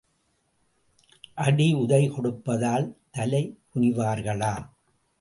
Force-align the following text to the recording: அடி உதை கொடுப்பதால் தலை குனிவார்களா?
அடி 1.43 1.67
உதை 1.73 2.01
கொடுப்பதால் 2.09 2.87
தலை 3.11 3.43
குனிவார்களா? 3.71 4.53